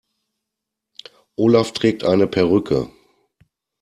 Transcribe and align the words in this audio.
Olaf 1.35 1.73
trägt 1.73 2.03
eine 2.03 2.25
Perücke. 2.25 2.89